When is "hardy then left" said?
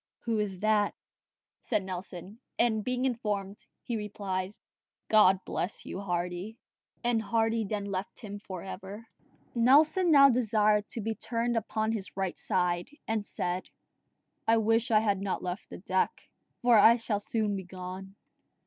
7.21-8.19